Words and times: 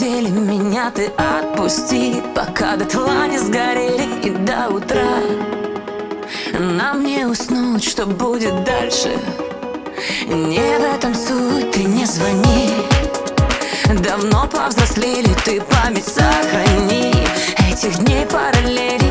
недели 0.00 0.28
меня 0.28 0.90
ты 0.90 1.06
отпусти 1.16 2.22
Пока 2.34 2.76
дотла 2.76 3.26
не 3.28 3.38
сгорели 3.38 4.20
и 4.24 4.30
до 4.30 4.68
утра. 4.68 5.20
Нам 6.58 7.04
не 7.04 7.24
уснуть, 7.24 7.84
что 7.84 8.06
будет 8.06 8.64
дальше. 8.64 9.16
Не 10.26 10.78
в 10.78 10.94
этом 10.94 11.14
суть, 11.14 11.70
ты 11.72 11.84
не 11.84 12.04
звони. 12.04 12.70
Давно 14.02 14.46
повзрослели, 14.46 15.34
ты 15.44 15.60
память 15.60 16.04
сохрани. 16.04 17.12
Этих 17.70 17.98
дней 18.04 18.26
параллели 18.26 19.05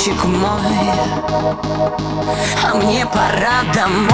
мальчик 0.00 0.24
мой 0.24 0.62
А 2.64 2.74
мне 2.74 3.04
пора 3.04 3.62
домой. 3.74 4.08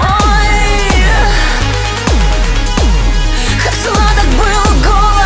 Как 3.63 3.73
сладок 3.73 4.27
был 4.37 4.81
голос 4.83 5.16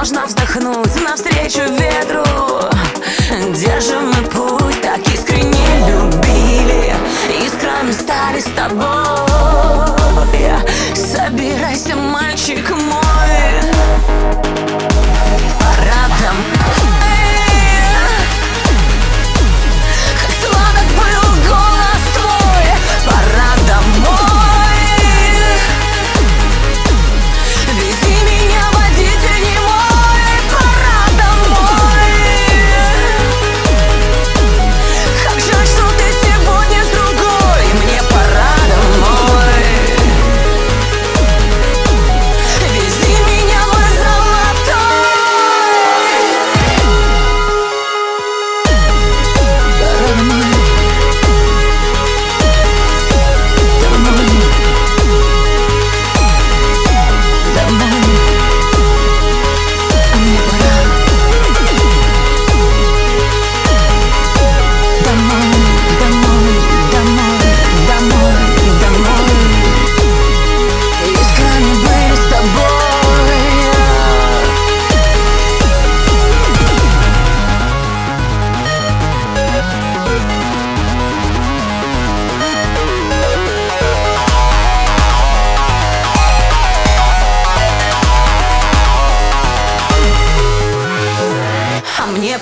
Можно 0.00 0.24
вздохнуть 0.24 1.04
навстречу 1.04 1.60
ветру. 1.60 2.24
Держим 3.52 4.08
мы 4.08 4.22
путь, 4.30 4.80
так 4.80 5.06
искренне 5.12 5.58
любили. 5.86 6.94
Искрами 7.44 7.92
стали 7.92 8.40
с 8.40 8.48
тобой 8.56 8.99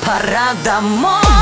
пора 0.04 0.54
домой 0.64 1.38